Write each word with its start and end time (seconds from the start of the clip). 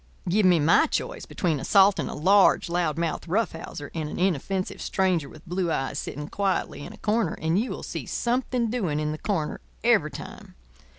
Give 0.27 0.47
me 0.47 0.59
my 0.59 0.87
choice 0.87 1.27
between 1.27 1.59
assaulting 1.59 2.09
a 2.09 2.15
large, 2.15 2.69
loudmouthed 2.69 3.27
rough 3.27 3.51
houser 3.51 3.91
and 3.93 4.09
an 4.09 4.17
inoffensive 4.17 4.81
stranger 4.81 5.29
with 5.29 5.47
blue 5.47 5.71
eyes 5.71 5.99
sitting 5.99 6.27
quietly 6.27 6.83
in 6.83 6.91
a 6.91 6.97
corner, 6.97 7.37
and 7.39 7.59
you 7.59 7.69
will 7.69 7.83
see 7.83 8.07
something 8.07 8.71
doing 8.71 8.99
in 8.99 9.11
the 9.11 9.19
corner 9.19 9.61
every 9.83 10.09
time. 10.09 10.55